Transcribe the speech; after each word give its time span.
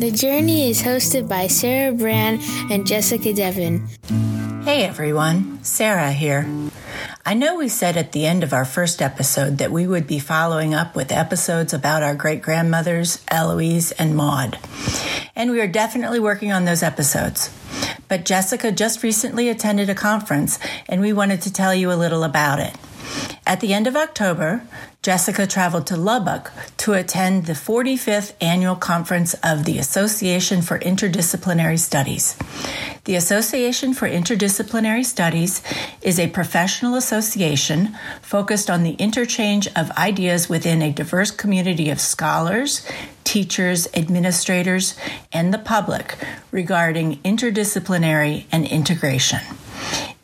The 0.00 0.10
Journey 0.10 0.70
is 0.70 0.80
hosted 0.80 1.28
by 1.28 1.46
Sara 1.46 1.92
Brand 1.92 2.40
and 2.70 2.86
Jessica 2.86 3.34
Devin. 3.34 3.86
Hey 4.64 4.84
everyone, 4.84 5.62
Sara 5.62 6.10
here. 6.10 6.48
I 7.26 7.34
know 7.34 7.58
we 7.58 7.68
said 7.68 7.98
at 7.98 8.12
the 8.12 8.24
end 8.24 8.42
of 8.42 8.54
our 8.54 8.64
first 8.64 9.02
episode 9.02 9.58
that 9.58 9.70
we 9.70 9.86
would 9.86 10.06
be 10.06 10.18
following 10.18 10.72
up 10.72 10.96
with 10.96 11.12
episodes 11.12 11.74
about 11.74 12.02
our 12.02 12.14
great 12.14 12.40
grandmothers, 12.40 13.22
Eloise 13.28 13.92
and 13.92 14.16
Maud. 14.16 14.58
And 15.36 15.50
we 15.50 15.60
are 15.60 15.68
definitely 15.68 16.18
working 16.18 16.50
on 16.50 16.64
those 16.64 16.82
episodes. 16.82 17.54
But 18.08 18.24
Jessica 18.24 18.72
just 18.72 19.02
recently 19.02 19.50
attended 19.50 19.90
a 19.90 19.94
conference 19.94 20.58
and 20.88 21.02
we 21.02 21.12
wanted 21.12 21.42
to 21.42 21.52
tell 21.52 21.74
you 21.74 21.92
a 21.92 22.00
little 22.00 22.24
about 22.24 22.58
it. 22.58 22.74
At 23.46 23.60
the 23.60 23.74
end 23.74 23.86
of 23.86 23.96
October, 23.96 24.62
Jessica 25.02 25.46
traveled 25.46 25.86
to 25.86 25.96
Lubbock 25.96 26.52
to 26.76 26.92
attend 26.92 27.46
the 27.46 27.54
45th 27.54 28.34
annual 28.40 28.76
conference 28.76 29.34
of 29.42 29.64
the 29.64 29.78
Association 29.78 30.60
for 30.60 30.78
Interdisciplinary 30.78 31.78
Studies. 31.78 32.36
The 33.04 33.14
Association 33.14 33.94
for 33.94 34.08
Interdisciplinary 34.08 35.04
Studies 35.04 35.62
is 36.02 36.20
a 36.20 36.28
professional 36.28 36.96
association 36.96 37.96
focused 38.20 38.68
on 38.68 38.82
the 38.82 38.92
interchange 38.92 39.66
of 39.74 39.90
ideas 39.92 40.50
within 40.50 40.82
a 40.82 40.92
diverse 40.92 41.30
community 41.30 41.88
of 41.88 41.98
scholars, 41.98 42.86
teachers, 43.24 43.88
administrators, 43.94 44.96
and 45.32 45.52
the 45.52 45.58
public 45.58 46.18
regarding 46.50 47.16
interdisciplinary 47.22 48.44
and 48.52 48.66
integration. 48.66 49.40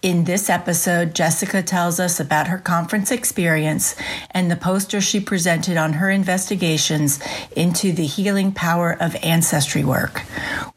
In 0.07 0.23
this 0.23 0.49
episode, 0.49 1.17
Jessica 1.17 1.65
tells 1.65 1.99
us 1.99 2.21
about 2.21 2.47
her 2.47 2.59
conference 2.59 3.11
experience 3.11 3.97
and 4.31 4.49
the 4.49 4.55
poster 4.55 5.01
she 5.01 5.19
presented 5.19 5.77
on 5.77 5.95
her 5.95 6.09
investigations 6.11 7.19
into 7.57 7.91
the 7.91 8.07
healing 8.07 8.53
power 8.53 8.97
of 9.01 9.17
ancestry 9.17 9.83
work. 9.83 10.23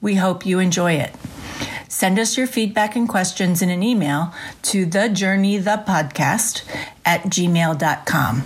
We 0.01 0.15
hope 0.15 0.47
you 0.47 0.57
enjoy 0.57 0.93
it. 0.93 1.13
Send 1.87 2.17
us 2.17 2.39
your 2.39 2.47
feedback 2.47 2.95
and 2.95 3.07
questions 3.07 3.61
in 3.61 3.69
an 3.69 3.83
email 3.83 4.33
to 4.63 4.87
thejourneythepodcast 4.87 6.63
at 7.05 7.21
gmail.com. 7.25 8.43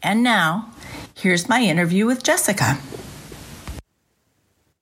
And 0.00 0.22
now, 0.22 0.70
here's 1.16 1.48
my 1.48 1.62
interview 1.62 2.06
with 2.06 2.22
Jessica. 2.22 2.78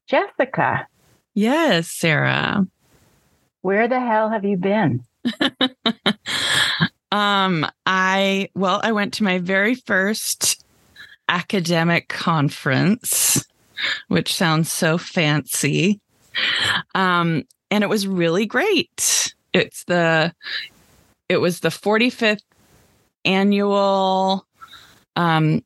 Jessica. 0.07 0.87
Yes, 1.33 1.91
Sara. 1.91 2.67
Where 3.67 3.89
the 3.89 3.99
hell 3.99 4.31
have 4.31 4.45
you 4.45 4.57
been? 4.57 5.03
um, 7.13 7.67
I 7.85 8.49
well, 8.55 8.81
I 8.83 8.93
went 8.93 9.15
to 9.15 9.25
my 9.25 9.39
very 9.39 9.75
first 9.75 10.65
academic 11.29 12.09
conference, 12.09 13.45
which 14.09 14.35
sounds 14.35 14.71
so 14.71 14.99
fancy. 14.99 16.01
Um, 16.95 17.45
and 17.71 17.83
it 17.83 17.89
was 17.89 18.07
really 18.07 18.47
great. 18.47 19.35
It's 19.53 19.85
the 19.85 20.33
it 21.29 21.39
was 21.39 21.61
the 21.61 21.71
45th 21.71 22.43
annual 23.25 24.47
um 25.17 25.65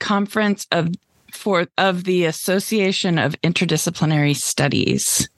conference 0.00 0.66
of 0.72 0.92
for 1.32 1.66
of 1.78 2.04
the 2.04 2.24
Association 2.26 3.18
of 3.18 3.34
Interdisciplinary 3.42 4.36
Studies. 4.36 5.28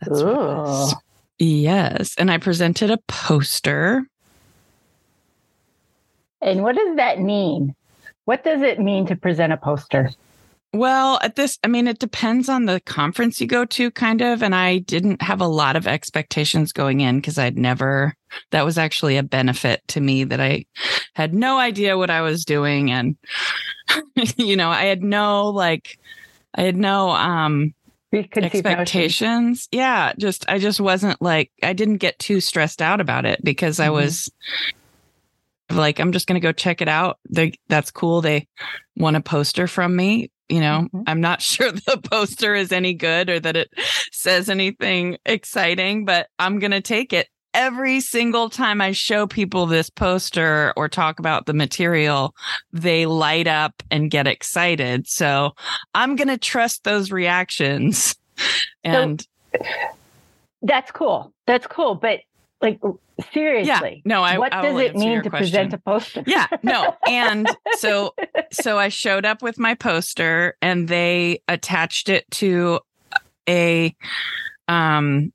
That's 0.00 0.22
what 0.22 0.94
Yes. 1.38 2.14
And 2.18 2.30
I 2.30 2.36
presented 2.36 2.90
a 2.90 2.98
poster. 3.08 4.06
And 6.42 6.62
what 6.62 6.76
does 6.76 6.96
that 6.96 7.20
mean? 7.20 7.74
What 8.26 8.44
does 8.44 8.62
it 8.62 8.78
mean 8.78 9.06
to 9.06 9.16
present 9.16 9.52
a 9.52 9.56
poster? 9.56 10.10
Well, 10.72 11.18
at 11.22 11.34
this, 11.34 11.58
I 11.64 11.68
mean, 11.68 11.88
it 11.88 11.98
depends 11.98 12.48
on 12.48 12.66
the 12.66 12.80
conference 12.80 13.40
you 13.40 13.48
go 13.48 13.64
to, 13.64 13.90
kind 13.90 14.20
of. 14.22 14.42
And 14.42 14.54
I 14.54 14.78
didn't 14.78 15.20
have 15.20 15.40
a 15.40 15.46
lot 15.46 15.74
of 15.74 15.88
expectations 15.88 16.72
going 16.72 17.00
in 17.00 17.16
because 17.16 17.38
I'd 17.38 17.58
never, 17.58 18.14
that 18.52 18.64
was 18.64 18.78
actually 18.78 19.16
a 19.16 19.24
benefit 19.24 19.82
to 19.88 20.00
me 20.00 20.22
that 20.24 20.40
I 20.40 20.66
had 21.14 21.34
no 21.34 21.58
idea 21.58 21.98
what 21.98 22.10
I 22.10 22.20
was 22.20 22.44
doing. 22.44 22.92
And, 22.92 23.16
you 24.36 24.56
know, 24.56 24.70
I 24.70 24.84
had 24.84 25.02
no, 25.02 25.48
like, 25.48 25.98
I 26.54 26.62
had 26.62 26.76
no, 26.76 27.10
um, 27.10 27.74
expectations. 28.12 29.68
Yeah. 29.70 30.12
Just, 30.18 30.44
I 30.48 30.58
just 30.58 30.80
wasn't 30.80 31.20
like, 31.22 31.52
I 31.62 31.72
didn't 31.72 31.98
get 31.98 32.18
too 32.18 32.40
stressed 32.40 32.82
out 32.82 33.00
about 33.00 33.26
it 33.26 33.42
because 33.44 33.76
mm-hmm. 33.76 33.88
I 33.88 33.90
was, 33.90 34.30
like 35.70 36.00
I'm 36.00 36.10
just 36.10 36.26
going 36.26 36.40
to 36.40 36.44
go 36.44 36.50
check 36.50 36.82
it 36.82 36.88
out. 36.88 37.20
They 37.28 37.52
that's 37.68 37.92
cool. 37.92 38.22
They 38.22 38.48
want 38.96 39.16
a 39.16 39.20
poster 39.20 39.68
from 39.68 39.94
me 39.94 40.30
you 40.50 40.60
know 40.60 40.88
mm-hmm. 40.92 41.02
i'm 41.06 41.20
not 41.20 41.40
sure 41.42 41.72
the 41.72 42.00
poster 42.02 42.54
is 42.54 42.72
any 42.72 42.92
good 42.92 43.30
or 43.30 43.40
that 43.40 43.56
it 43.56 43.70
says 44.12 44.50
anything 44.50 45.16
exciting 45.24 46.04
but 46.04 46.28
i'm 46.38 46.58
going 46.58 46.72
to 46.72 46.80
take 46.80 47.12
it 47.12 47.28
every 47.54 48.00
single 48.00 48.48
time 48.48 48.80
i 48.80 48.92
show 48.92 49.26
people 49.26 49.66
this 49.66 49.90
poster 49.90 50.72
or 50.76 50.88
talk 50.88 51.18
about 51.18 51.46
the 51.46 51.54
material 51.54 52.34
they 52.72 53.06
light 53.06 53.46
up 53.46 53.82
and 53.90 54.10
get 54.10 54.26
excited. 54.26 55.08
So 55.08 55.52
i'm 55.94 56.16
going 56.16 56.28
to 56.28 56.38
trust 56.38 56.84
those 56.84 57.10
reactions. 57.10 58.16
And 58.84 59.20
so, 59.52 59.62
that's 60.62 60.90
cool. 60.90 61.32
That's 61.46 61.66
cool. 61.66 61.94
But 61.94 62.20
like 62.62 62.80
seriously 63.32 64.02
yeah, 64.04 64.16
no 64.16 64.22
I, 64.22 64.38
what 64.38 64.52
I 64.52 64.62
does 64.62 64.80
it 64.80 64.96
mean 64.96 65.22
to 65.22 65.30
question. 65.30 65.50
present 65.50 65.72
a 65.74 65.78
poster? 65.78 66.24
Yeah 66.26 66.46
no. 66.62 66.96
And 67.06 67.48
so 67.72 68.14
so 68.52 68.78
i 68.78 68.88
showed 68.88 69.24
up 69.24 69.42
with 69.42 69.58
my 69.58 69.74
poster 69.74 70.56
and 70.62 70.88
they 70.88 71.42
attached 71.48 72.08
it 72.08 72.30
to 72.32 72.80
a 73.48 73.94
um 74.68 75.32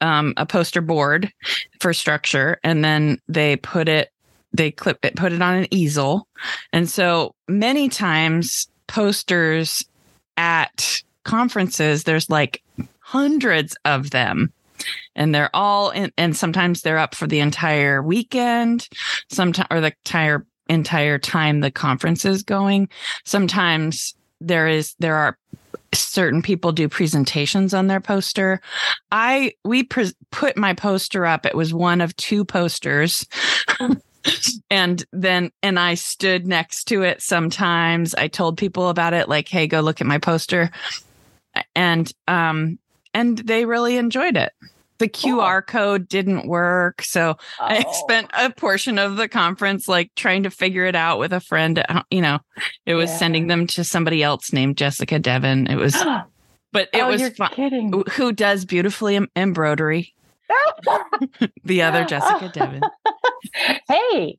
um 0.00 0.34
a 0.36 0.46
poster 0.46 0.80
board 0.80 1.32
for 1.80 1.92
structure 1.92 2.58
and 2.64 2.84
then 2.84 3.20
they 3.28 3.56
put 3.56 3.88
it 3.88 4.10
they 4.52 4.70
clip 4.70 5.04
it 5.04 5.16
put 5.16 5.32
it 5.32 5.42
on 5.42 5.54
an 5.54 5.66
easel 5.70 6.26
and 6.72 6.88
so 6.88 7.34
many 7.48 7.88
times 7.88 8.68
posters 8.86 9.84
at 10.36 11.02
conferences 11.24 12.04
there's 12.04 12.30
like 12.30 12.62
hundreds 13.00 13.76
of 13.84 14.10
them 14.10 14.52
and 15.14 15.34
they're 15.34 15.54
all 15.54 15.90
in, 15.90 16.12
and 16.16 16.36
sometimes 16.36 16.82
they're 16.82 16.98
up 16.98 17.14
for 17.14 17.26
the 17.26 17.40
entire 17.40 18.02
weekend, 18.02 18.88
sometimes 19.30 19.68
or 19.70 19.80
the 19.80 19.92
entire 20.04 20.46
entire 20.68 21.18
time 21.18 21.60
the 21.60 21.70
conference 21.70 22.24
is 22.24 22.42
going. 22.42 22.88
Sometimes 23.24 24.14
there 24.40 24.68
is 24.68 24.94
there 24.98 25.16
are 25.16 25.36
certain 25.92 26.42
people 26.42 26.72
do 26.72 26.88
presentations 26.88 27.74
on 27.74 27.86
their 27.86 28.00
poster. 28.00 28.60
I 29.10 29.54
we 29.64 29.82
pre- 29.82 30.12
put 30.30 30.56
my 30.56 30.74
poster 30.74 31.26
up. 31.26 31.46
It 31.46 31.54
was 31.54 31.74
one 31.74 32.00
of 32.00 32.16
two 32.16 32.44
posters. 32.44 33.26
and 34.70 35.04
then 35.12 35.50
and 35.62 35.78
I 35.78 35.94
stood 35.94 36.46
next 36.46 36.84
to 36.84 37.02
it 37.02 37.22
sometimes. 37.22 38.14
I 38.14 38.28
told 38.28 38.58
people 38.58 38.88
about 38.88 39.14
it 39.14 39.28
like, 39.28 39.48
"Hey, 39.48 39.66
go 39.66 39.80
look 39.80 40.00
at 40.00 40.06
my 40.06 40.18
poster." 40.18 40.70
And 41.74 42.12
um 42.28 42.78
and 43.12 43.38
they 43.38 43.64
really 43.64 43.96
enjoyed 43.96 44.36
it 44.36 44.52
the 45.00 45.08
QR 45.08 45.58
oh. 45.58 45.62
code 45.62 46.08
didn't 46.08 46.46
work. 46.46 47.02
So 47.02 47.36
oh. 47.60 47.64
I 47.64 47.84
spent 47.92 48.30
a 48.32 48.50
portion 48.50 48.98
of 48.98 49.16
the 49.16 49.26
conference 49.26 49.88
like 49.88 50.12
trying 50.14 50.44
to 50.44 50.50
figure 50.50 50.84
it 50.84 50.94
out 50.94 51.18
with 51.18 51.32
a 51.32 51.40
friend. 51.40 51.82
You 52.10 52.20
know, 52.20 52.38
it 52.86 52.94
was 52.94 53.10
yeah. 53.10 53.16
sending 53.16 53.48
them 53.48 53.66
to 53.68 53.82
somebody 53.82 54.22
else 54.22 54.52
named 54.52 54.76
Jessica 54.76 55.18
Devin. 55.18 55.66
It 55.66 55.76
was, 55.76 55.96
but 56.72 56.88
it 56.92 57.00
oh, 57.00 57.08
was 57.08 57.20
you're 57.20 57.32
fun. 57.32 57.50
Kidding. 57.52 58.04
Who 58.12 58.30
does 58.30 58.64
beautifully 58.64 59.16
em- 59.16 59.28
embroidery? 59.34 60.14
the 61.64 61.82
other 61.82 62.04
Jessica 62.04 62.48
Devin. 62.54 62.82
hey, 63.88 64.38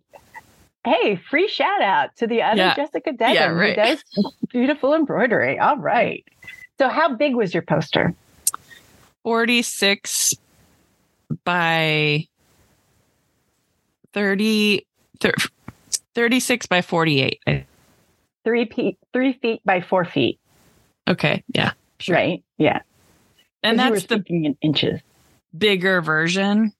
hey, 0.85 1.15
free 1.29 1.47
shout 1.47 1.81
out 1.81 2.15
to 2.17 2.27
the 2.27 2.41
other 2.41 2.57
yeah. 2.57 2.75
Jessica 2.75 3.13
Devin 3.13 3.35
yeah, 3.35 3.47
right. 3.47 3.77
who 3.77 3.83
does 3.83 4.03
beautiful 4.49 4.93
embroidery. 4.93 5.59
All 5.59 5.77
right. 5.77 6.25
So, 6.77 6.89
how 6.89 7.15
big 7.15 7.35
was 7.35 7.53
your 7.53 7.63
poster? 7.63 8.13
46 9.23 10.33
by 11.43 12.27
30, 14.13 14.85
36 16.15 16.65
by 16.65 16.81
48. 16.81 17.65
Three 18.43 18.65
feet, 18.65 18.97
three 19.13 19.33
feet 19.33 19.61
by 19.63 19.81
four 19.81 20.05
feet. 20.05 20.39
Okay. 21.07 21.43
Yeah. 21.53 21.73
Sure. 21.99 22.15
Right. 22.15 22.43
Yeah. 22.57 22.79
And 23.63 23.77
that's 23.77 24.05
the 24.05 24.23
in 24.27 24.57
inches. 24.61 24.99
bigger 25.55 26.01
version. 26.01 26.73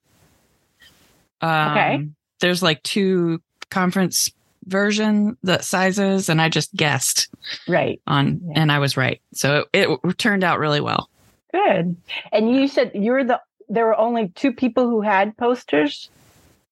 Um, 1.42 1.72
okay. 1.72 2.08
There's 2.40 2.64
like 2.64 2.82
two 2.84 3.42
conference 3.70 4.32
version 4.66 5.38
the 5.44 5.60
sizes 5.62 6.30
and 6.30 6.42
I 6.42 6.50
just 6.50 6.74
guessed. 6.76 7.30
Right. 7.68 8.02
On 8.08 8.42
yeah. 8.44 8.54
and 8.56 8.72
I 8.72 8.80
was 8.80 8.98
right. 8.98 9.22
So 9.34 9.66
it, 9.74 9.88
it 10.04 10.18
turned 10.18 10.44
out 10.44 10.60
really 10.60 10.82
well. 10.82 11.10
Good. 11.52 11.96
And 12.32 12.56
you 12.56 12.68
said 12.68 12.92
you're 12.94 13.24
the 13.24 13.40
there 13.72 13.86
were 13.86 13.98
only 13.98 14.30
two 14.36 14.52
people 14.52 14.90
who 14.90 15.02
had 15.02 15.36
posters? 15.38 16.10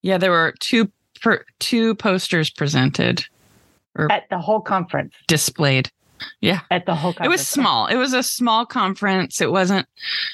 Yeah, 0.01 0.17
there 0.17 0.31
were 0.31 0.53
two 0.59 0.91
per, 1.21 1.43
two 1.59 1.95
posters 1.95 2.49
presented. 2.49 3.25
or 3.95 4.11
at 4.11 4.29
the 4.29 4.37
whole 4.37 4.61
conference 4.61 5.13
displayed. 5.27 5.89
Yeah. 6.41 6.61
At 6.69 6.85
the 6.85 6.95
whole 6.95 7.13
conference. 7.13 7.27
It 7.27 7.31
was 7.31 7.47
small. 7.47 7.87
It 7.87 7.95
was 7.95 8.13
a 8.13 8.23
small 8.23 8.65
conference. 8.65 9.39
It 9.39 9.51
wasn't 9.51 9.87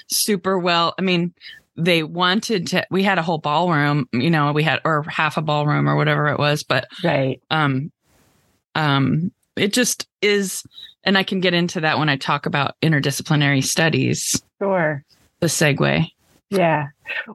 super 0.08 0.58
well. 0.58 0.96
I 0.98 1.04
mean, 1.04 1.34
they 1.78 2.04
wanted 2.04 2.68
to 2.68 2.86
we 2.90 3.04
had 3.04 3.18
a 3.18 3.22
whole 3.22 3.38
ballroom, 3.38 4.08
you 4.12 4.30
know, 4.30 4.52
we 4.52 4.64
had 4.64 4.80
or 4.86 5.04
half 5.04 5.38
a 5.38 5.42
ballroom 5.42 5.88
or 5.88 5.96
whatever 5.96 6.28
it 6.28 6.40
was, 6.40 6.64
but 6.64 6.88
right. 7.04 7.42
Um 7.52 7.92
um 8.74 9.32
it 9.56 9.74
just 9.74 10.08
is 10.22 10.64
and 11.04 11.18
I 11.18 11.24
can 11.24 11.40
get 11.40 11.54
into 11.54 11.82
that 11.82 12.00
when 12.00 12.10
I 12.10 12.16
talk 12.16 12.46
about 12.46 12.76
interdisciplinary 12.82 13.64
studies. 13.64 14.42
Sure. 14.60 15.04
The 15.42 15.48
segue. 15.48 16.10
Yeah. 16.58 16.88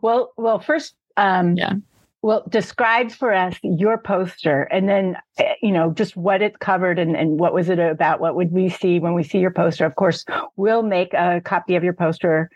Well, 0.03 0.33
well, 0.37 0.59
first 0.59 0.95
um 1.17 1.57
yeah. 1.57 1.75
Well, 2.23 2.45
describe 2.51 3.11
for 3.11 3.33
us 3.33 3.57
your 3.63 3.97
poster 3.97 4.65
and 4.65 4.87
then, 4.91 5.17
eh, 5.39 5.55
you 5.63 5.73
know, 5.73 5.91
just 5.91 6.19
what 6.19 6.43
it 6.43 6.59
covered 6.59 6.99
and, 6.99 7.17
and 7.17 7.41
what 7.41 7.55
was 7.55 7.71
it 7.71 7.79
about? 7.79 8.21
What 8.21 8.35
would 8.35 8.53
we 8.53 8.69
see 8.69 8.99
when 8.99 9.15
we 9.15 9.23
see 9.23 9.39
your 9.39 9.51
poster? 9.51 9.87
Of 9.87 9.95
course, 9.95 10.27
we'll 10.57 10.83
make 10.83 11.15
a 11.15 11.41
copy 11.43 11.77
of 11.77 11.83
your 11.83 11.95
poster 11.95 12.51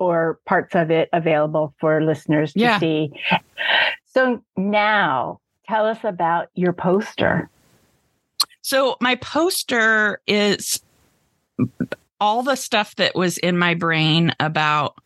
or 0.00 0.40
parts 0.46 0.74
of 0.74 0.90
it 0.90 1.08
available 1.12 1.74
for 1.78 2.02
listeners 2.02 2.54
to 2.54 2.58
yeah. 2.58 2.80
see. 2.80 3.12
So 4.06 4.42
now 4.56 5.40
tell 5.68 5.86
us 5.86 5.98
about 6.02 6.48
your 6.54 6.72
poster. 6.72 7.48
So 8.62 8.96
my 9.00 9.14
poster 9.16 10.20
is 10.26 10.82
all 12.20 12.42
the 12.42 12.56
stuff 12.56 12.96
that 12.96 13.14
was 13.14 13.38
in 13.38 13.58
my 13.58 13.74
brain 13.74 14.32
about 14.40 14.96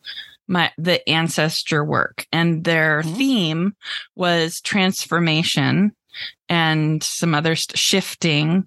my 0.49 0.73
the 0.79 1.07
ancestor 1.09 1.85
work 1.85 2.27
and 2.33 2.65
their 2.65 3.03
mm-hmm. 3.03 3.15
theme 3.15 3.77
was 4.17 4.61
transformation 4.61 5.93
and 6.49 7.03
some 7.03 7.35
other 7.35 7.55
st- 7.55 7.79
shifting 7.79 8.67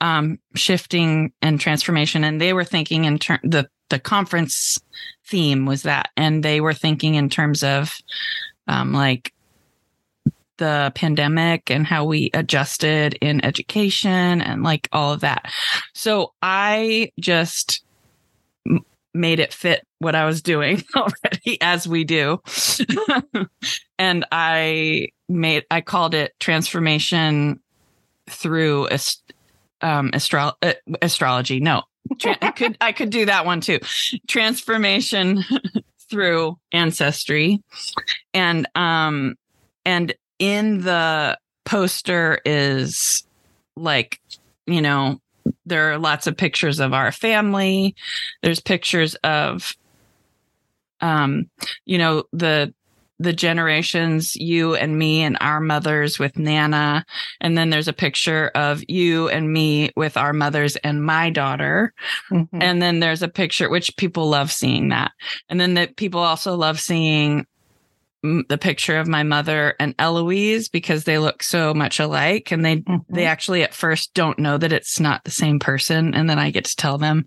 um 0.00 0.38
shifting 0.54 1.32
and 1.42 1.60
transformation 1.60 2.22
and 2.22 2.40
they 2.40 2.52
were 2.52 2.64
thinking 2.64 3.04
in 3.04 3.18
term 3.18 3.38
the 3.42 3.68
the 3.88 3.98
conference 3.98 4.78
theme 5.26 5.64
was 5.64 5.82
that 5.82 6.10
and 6.16 6.42
they 6.42 6.60
were 6.60 6.74
thinking 6.74 7.14
in 7.14 7.28
terms 7.28 7.62
of 7.62 7.98
um 8.68 8.92
like 8.92 9.32
the 10.58 10.92
pandemic 10.94 11.70
and 11.70 11.86
how 11.86 12.04
we 12.04 12.30
adjusted 12.34 13.14
in 13.20 13.44
education 13.44 14.40
and 14.40 14.62
like 14.62 14.88
all 14.92 15.12
of 15.12 15.20
that. 15.20 15.52
So 15.94 16.32
I 16.42 17.12
just 17.20 17.84
made 19.16 19.40
it 19.40 19.52
fit 19.52 19.86
what 19.98 20.14
I 20.14 20.24
was 20.26 20.42
doing 20.42 20.82
already, 20.96 21.60
as 21.60 21.88
we 21.88 22.04
do. 22.04 22.40
and 23.98 24.24
I 24.30 25.08
made, 25.28 25.64
I 25.70 25.80
called 25.80 26.14
it 26.14 26.32
transformation 26.38 27.60
through 28.28 28.88
ast- 28.88 29.32
um, 29.80 30.10
astro- 30.12 30.52
uh, 30.62 30.74
astrology. 31.02 31.60
No, 31.60 31.82
I 32.24 32.50
could, 32.50 32.76
I 32.80 32.92
could 32.92 33.10
do 33.10 33.26
that 33.26 33.46
one 33.46 33.60
too. 33.60 33.80
Transformation 34.28 35.44
through 36.10 36.58
ancestry. 36.72 37.62
And, 38.32 38.68
um, 38.74 39.36
and 39.84 40.14
in 40.38 40.82
the 40.82 41.38
poster 41.64 42.40
is 42.44 43.24
like, 43.76 44.20
you 44.66 44.82
know, 44.82 45.20
there 45.64 45.92
are 45.92 45.98
lots 45.98 46.26
of 46.26 46.36
pictures 46.36 46.80
of 46.80 46.92
our 46.92 47.12
family. 47.12 47.94
There's 48.42 48.60
pictures 48.60 49.14
of, 49.16 49.72
um, 51.00 51.50
you 51.84 51.98
know, 51.98 52.24
the 52.32 52.72
the 53.18 53.32
generations, 53.32 54.36
you 54.36 54.74
and 54.74 54.98
me 54.98 55.22
and 55.22 55.38
our 55.40 55.60
mothers 55.60 56.18
with 56.18 56.38
Nana. 56.38 57.04
And 57.40 57.56
then 57.56 57.70
there's 57.70 57.88
a 57.88 57.92
picture 57.92 58.50
of 58.54 58.82
you 58.88 59.28
and 59.28 59.52
me 59.52 59.90
with 59.96 60.16
our 60.16 60.32
mothers 60.32 60.76
and 60.76 61.02
my 61.02 61.30
daughter. 61.30 61.94
Mm-hmm. 62.30 62.60
And 62.60 62.82
then 62.82 63.00
there's 63.00 63.22
a 63.22 63.28
picture, 63.28 63.70
which 63.70 63.96
people 63.96 64.28
love 64.28 64.52
seeing 64.52 64.90
that. 64.90 65.12
And 65.48 65.58
then 65.58 65.74
that 65.74 65.96
people 65.96 66.20
also 66.20 66.56
love 66.56 66.78
seeing 66.78 67.46
the 68.22 68.58
picture 68.58 68.98
of 68.98 69.06
my 69.06 69.22
mother 69.22 69.74
and 69.78 69.94
Eloise 69.98 70.68
because 70.68 71.04
they 71.04 71.18
look 71.18 71.42
so 71.42 71.74
much 71.74 72.00
alike 72.00 72.50
and 72.50 72.64
they 72.64 72.78
mm-hmm. 72.78 73.14
they 73.14 73.26
actually 73.26 73.62
at 73.62 73.74
first 73.74 74.14
don't 74.14 74.38
know 74.38 74.58
that 74.58 74.72
it's 74.72 74.98
not 74.98 75.24
the 75.24 75.30
same 75.30 75.58
person 75.58 76.14
and 76.14 76.28
then 76.28 76.38
I 76.38 76.50
get 76.50 76.64
to 76.64 76.76
tell 76.76 76.98
them 76.98 77.26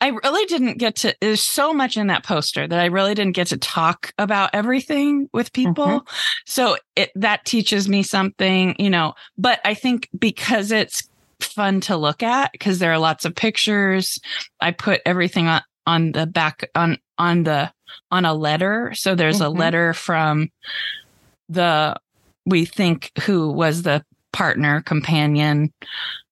I 0.00 0.08
really 0.08 0.44
didn't 0.46 0.78
get 0.78 0.96
to 0.96 1.14
there's 1.20 1.40
so 1.40 1.72
much 1.72 1.96
in 1.96 2.08
that 2.08 2.24
poster 2.24 2.66
that 2.66 2.78
I 2.78 2.86
really 2.86 3.14
didn't 3.14 3.36
get 3.36 3.48
to 3.48 3.56
talk 3.56 4.12
about 4.18 4.50
everything 4.52 5.28
with 5.32 5.52
people 5.52 5.86
mm-hmm. 5.86 6.14
so 6.44 6.76
it 6.96 7.12
that 7.14 7.44
teaches 7.44 7.88
me 7.88 8.02
something 8.02 8.76
you 8.78 8.90
know 8.90 9.14
but 9.38 9.60
I 9.64 9.74
think 9.74 10.08
because 10.18 10.70
it's 10.70 11.08
fun 11.40 11.80
to 11.82 11.96
look 11.96 12.22
at 12.22 12.52
because 12.52 12.78
there 12.78 12.92
are 12.92 12.98
lots 12.98 13.24
of 13.24 13.34
pictures 13.34 14.18
I 14.60 14.72
put 14.72 15.00
everything 15.06 15.46
on 15.46 15.62
on 15.86 16.12
the 16.12 16.26
back 16.26 16.68
on 16.74 16.98
on 17.16 17.44
the 17.44 17.72
on 18.10 18.24
a 18.24 18.34
letter. 18.34 18.92
So 18.94 19.14
there's 19.14 19.40
mm-hmm. 19.40 19.56
a 19.56 19.58
letter 19.58 19.94
from 19.94 20.50
the 21.48 21.96
we 22.44 22.64
think 22.64 23.10
who 23.22 23.50
was 23.50 23.82
the 23.82 24.04
partner 24.32 24.80
companion 24.82 25.72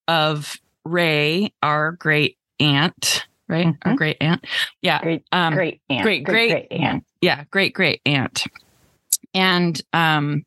of 0.07 0.57
Ray, 0.83 1.53
our 1.63 1.93
great 1.93 2.37
aunt, 2.59 3.25
right? 3.47 3.67
Mm-hmm. 3.67 3.89
Our 3.89 3.95
great 3.95 4.17
aunt. 4.21 4.45
Yeah. 4.81 5.01
Great, 5.01 5.23
um, 5.31 5.53
great 5.53 5.81
aunt. 5.89 6.03
Great, 6.03 6.23
great, 6.23 6.49
great, 6.49 6.69
great 6.69 6.79
aunt. 6.79 7.05
Yeah, 7.21 7.43
great, 7.51 7.73
great 7.73 8.01
aunt. 8.05 8.43
And 9.33 9.81
um 9.93 10.45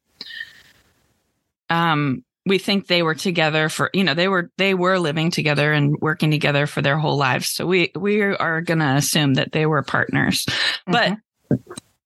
um 1.68 2.24
we 2.48 2.58
think 2.58 2.86
they 2.86 3.02
were 3.02 3.14
together 3.14 3.68
for 3.68 3.90
you 3.92 4.02
know 4.02 4.14
they 4.14 4.28
were 4.28 4.50
they 4.56 4.74
were 4.74 4.98
living 4.98 5.30
together 5.30 5.72
and 5.72 5.96
working 6.00 6.30
together 6.30 6.66
for 6.66 6.82
their 6.82 6.98
whole 6.98 7.16
lives 7.16 7.48
so 7.48 7.66
we 7.66 7.90
we 7.94 8.20
are 8.20 8.60
going 8.60 8.78
to 8.78 8.96
assume 8.96 9.34
that 9.34 9.52
they 9.52 9.66
were 9.66 9.82
partners 9.82 10.44
mm-hmm. 10.46 10.92
but 10.92 11.18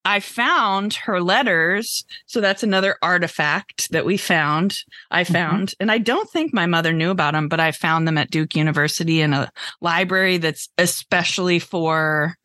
I 0.04 0.18
found 0.20 0.94
her 0.94 1.20
letters. 1.20 2.04
So 2.26 2.40
that's 2.40 2.64
another 2.64 2.96
artifact 3.02 3.90
that 3.92 4.04
we 4.04 4.16
found. 4.16 4.78
I 5.10 5.22
mm-hmm. 5.22 5.32
found, 5.32 5.68
mm-hmm. 5.68 5.76
and 5.82 5.92
I 5.92 5.98
don't 5.98 6.28
think 6.28 6.52
my 6.52 6.66
mother 6.66 6.92
knew 6.92 7.10
about 7.10 7.34
them, 7.34 7.48
but 7.48 7.60
I 7.60 7.70
found 7.70 8.06
them 8.08 8.18
at 8.18 8.30
Duke 8.30 8.56
University 8.56 9.20
in 9.20 9.32
a 9.32 9.50
library 9.80 10.38
that's 10.38 10.68
especially 10.76 11.60
for, 11.60 12.36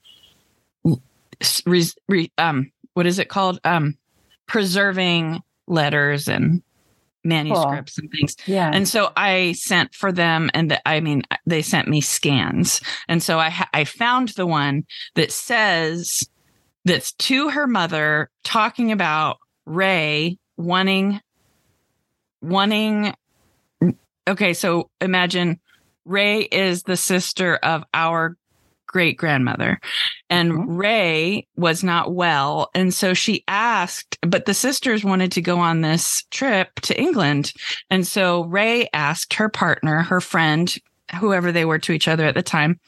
re- 1.66 2.32
um, 2.38 2.72
what 2.94 3.08
is 3.08 3.18
it 3.18 3.30
called? 3.30 3.60
Um, 3.64 3.98
preserving 4.46 5.42
letters 5.68 6.28
and 6.28 6.62
manuscripts 7.28 7.96
cool. 7.96 8.04
and 8.04 8.12
things. 8.12 8.36
Yeah. 8.46 8.72
And 8.74 8.88
so 8.88 9.12
I 9.16 9.54
sent 9.54 9.94
for 9.94 10.12
them 10.12 10.50
and 10.54 10.72
the, 10.72 10.88
I 10.88 11.00
mean 11.00 11.24
they 11.46 11.62
sent 11.62 11.88
me 11.88 12.02
scans. 12.02 12.82
And 13.08 13.22
so 13.22 13.38
I 13.40 13.50
ha- 13.50 13.70
I 13.74 13.84
found 13.84 14.30
the 14.30 14.48
one 14.48 14.86
that 15.16 15.32
says 15.32 16.24
that's 16.86 17.12
to 17.14 17.50
her 17.50 17.68
mother 17.68 18.30
talking 18.44 18.92
about 18.92 19.38
Ray 19.66 20.38
wanting 20.56 21.20
wanting 22.42 23.14
okay, 24.28 24.54
so 24.54 24.90
imagine 25.02 25.60
Ray 26.06 26.42
is 26.42 26.84
the 26.84 26.98
sister 26.98 27.56
of 27.58 27.84
our 27.94 28.38
great 28.98 29.16
grandmother. 29.16 29.80
And 30.28 30.52
mm-hmm. 30.52 30.76
Ray 30.76 31.48
was 31.56 31.84
not 31.84 32.16
well. 32.16 32.72
And 32.74 32.92
so 32.92 33.14
she 33.14 33.44
asked, 33.48 34.18
but 34.24 34.46
the 34.46 34.56
sisters 34.56 35.04
wanted 35.04 35.32
to 35.34 35.42
go 35.42 35.60
on 35.60 35.82
this 35.82 36.24
trip 36.32 36.74
to 36.82 37.00
England. 37.00 37.54
And 37.92 38.08
so 38.08 38.46
Ray 38.46 38.90
asked 38.94 39.36
her 39.36 39.50
partner, 39.50 40.02
her 40.02 40.20
friend, 40.20 40.76
whoever 41.20 41.52
they 41.52 41.64
were 41.64 41.78
to 41.78 41.92
each 41.92 42.08
other 42.08 42.26
at 42.26 42.34
the 42.34 42.42
time, 42.42 42.80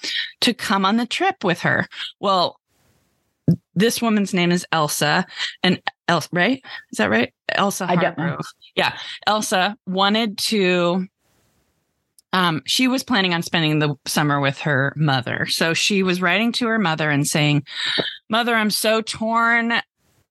to 0.42 0.51
come 0.51 0.84
on 0.84 0.98
the 0.98 1.06
trip 1.06 1.44
with 1.44 1.60
her. 1.60 1.86
Well, 2.20 2.60
this 3.75 4.01
woman's 4.01 4.34
name 4.34 4.51
is 4.51 4.66
Elsa 4.72 5.28
and 5.62 5.80
Elsa, 6.08 6.30
right? 6.32 6.63
Is 6.92 6.98
that 6.98 7.12
right? 7.12 7.32
Elsa 7.50 7.86
Hargrove. 7.86 8.48
Yeah. 8.74 8.98
Elsa 9.28 9.78
wanted 9.86 10.39
to 10.39 11.06
um, 12.34 12.62
she 12.66 12.88
was 12.88 13.04
planning 13.04 13.34
on 13.34 13.42
spending 13.42 13.80
the 13.80 13.96
summer 14.06 14.40
with 14.40 14.60
her 14.60 14.94
mother. 14.96 15.48
So 15.50 15.74
she 15.74 16.04
was 16.04 16.22
writing 16.22 16.52
to 16.54 16.68
her 16.68 16.80
mother 16.80 17.10
and 17.10 17.26
saying, 17.26 17.64
Mother, 18.30 18.54
I'm 18.56 18.70
so 18.70 19.02
torn. 19.02 19.74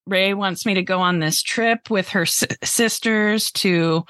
Ray 0.09 0.33
wants 0.33 0.65
me 0.65 0.75
to 0.75 0.83
go 0.83 1.01
on 1.01 1.19
this 1.19 1.43
trip 1.43 1.91
with 1.91 2.09
her 2.09 2.25
sisters 2.27 3.51
to 3.53 4.05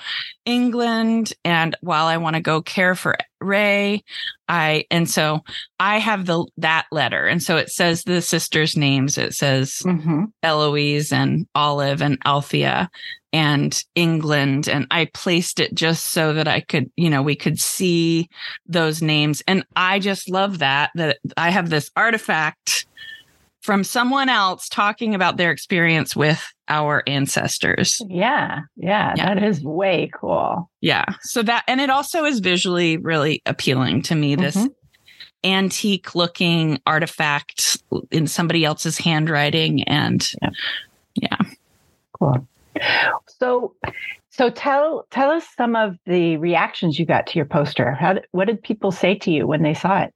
England. 0.44 1.32
And 1.44 1.76
while 1.80 2.06
I 2.06 2.16
want 2.16 2.36
to 2.36 2.40
go 2.40 2.62
care 2.62 2.94
for 2.94 3.16
Ray, 3.40 4.04
I, 4.48 4.84
and 4.90 5.10
so 5.10 5.40
I 5.80 5.98
have 5.98 6.26
the, 6.26 6.46
that 6.56 6.86
letter. 6.92 7.26
And 7.26 7.42
so 7.42 7.56
it 7.56 7.70
says 7.70 8.04
the 8.04 8.22
sisters' 8.22 8.76
names. 8.76 9.18
It 9.18 9.34
says 9.34 9.82
mm-hmm. 9.84 10.26
Eloise 10.42 11.12
and 11.12 11.46
Olive 11.54 12.00
and 12.00 12.18
Althea 12.24 12.88
and 13.32 13.84
England. 13.94 14.68
And 14.68 14.86
I 14.90 15.10
placed 15.12 15.60
it 15.60 15.74
just 15.74 16.06
so 16.06 16.32
that 16.32 16.48
I 16.48 16.60
could, 16.60 16.90
you 16.96 17.10
know, 17.10 17.22
we 17.22 17.36
could 17.36 17.58
see 17.58 18.28
those 18.66 19.02
names. 19.02 19.42
And 19.46 19.64
I 19.76 19.98
just 19.98 20.30
love 20.30 20.60
that, 20.60 20.90
that 20.94 21.18
I 21.36 21.50
have 21.50 21.68
this 21.68 21.90
artifact 21.96 22.86
from 23.68 23.84
someone 23.84 24.30
else 24.30 24.66
talking 24.66 25.14
about 25.14 25.36
their 25.36 25.50
experience 25.50 26.16
with 26.16 26.42
our 26.68 27.02
ancestors. 27.06 28.00
Yeah, 28.08 28.60
yeah, 28.76 29.12
yeah, 29.14 29.34
that 29.34 29.42
is 29.42 29.62
way 29.62 30.10
cool. 30.14 30.70
Yeah. 30.80 31.04
So 31.20 31.42
that, 31.42 31.64
and 31.68 31.78
it 31.78 31.90
also 31.90 32.24
is 32.24 32.40
visually 32.40 32.96
really 32.96 33.42
appealing 33.44 34.00
to 34.04 34.14
me. 34.14 34.36
This 34.36 34.56
mm-hmm. 34.56 34.68
antique 35.44 36.14
looking 36.14 36.80
artifact 36.86 37.82
in 38.10 38.26
somebody 38.26 38.64
else's 38.64 38.96
handwriting. 38.96 39.82
And 39.82 40.26
yeah. 40.40 40.48
yeah. 41.16 41.36
Cool. 42.18 42.48
So, 43.26 43.74
so 44.30 44.48
tell 44.48 45.06
tell 45.10 45.30
us 45.30 45.46
some 45.58 45.76
of 45.76 45.98
the 46.06 46.38
reactions 46.38 46.98
you 46.98 47.04
got 47.04 47.26
to 47.26 47.38
your 47.38 47.44
poster. 47.44 47.92
How 47.92 48.14
did, 48.14 48.26
what 48.30 48.46
did 48.46 48.62
people 48.62 48.92
say 48.92 49.14
to 49.16 49.30
you 49.30 49.46
when 49.46 49.62
they 49.62 49.74
saw 49.74 50.00
it? 50.00 50.14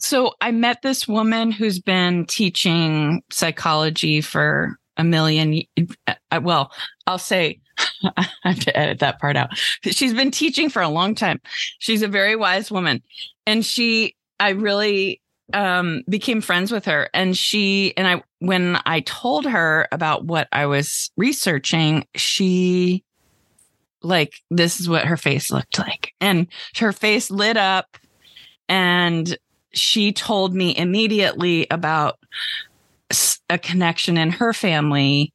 So 0.00 0.34
I 0.40 0.50
met 0.50 0.82
this 0.82 1.08
woman 1.08 1.50
who's 1.50 1.78
been 1.78 2.26
teaching 2.26 3.22
psychology 3.30 4.20
for 4.20 4.78
a 4.96 5.04
million. 5.04 5.62
Uh, 6.06 6.40
well, 6.42 6.72
I'll 7.06 7.18
say 7.18 7.60
I 8.16 8.28
have 8.42 8.60
to 8.60 8.76
edit 8.76 8.98
that 9.00 9.20
part 9.20 9.36
out. 9.36 9.50
She's 9.82 10.14
been 10.14 10.30
teaching 10.30 10.70
for 10.70 10.82
a 10.82 10.88
long 10.88 11.14
time. 11.14 11.40
She's 11.78 12.02
a 12.02 12.08
very 12.08 12.36
wise 12.36 12.70
woman, 12.70 13.02
and 13.46 13.64
she, 13.64 14.16
I 14.40 14.50
really 14.50 15.20
um 15.52 16.02
became 16.08 16.40
friends 16.40 16.72
with 16.72 16.84
her 16.86 17.08
and 17.14 17.38
she 17.38 17.96
and 17.96 18.08
I 18.08 18.22
when 18.40 18.80
I 18.84 18.98
told 19.00 19.46
her 19.46 19.86
about 19.92 20.24
what 20.24 20.48
I 20.50 20.66
was 20.66 21.12
researching 21.16 22.04
she 22.16 23.04
like 24.02 24.32
this 24.50 24.80
is 24.80 24.88
what 24.88 25.04
her 25.04 25.16
face 25.16 25.52
looked 25.52 25.78
like 25.78 26.14
and 26.20 26.48
her 26.78 26.92
face 26.92 27.30
lit 27.30 27.56
up 27.56 27.96
and 28.68 29.36
she 29.76 30.12
told 30.12 30.54
me 30.54 30.76
immediately 30.76 31.66
about 31.70 32.18
a 33.48 33.58
connection 33.58 34.16
in 34.16 34.30
her 34.30 34.52
family 34.52 35.32